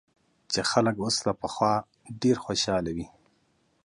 چې 0.51 0.59
خلک 0.71 0.95
اوس 1.03 1.17
له 1.27 1.33
پخوا 1.41 1.73
ډېر 2.21 2.37
خوشاله 2.45 2.91
وي 2.95 3.07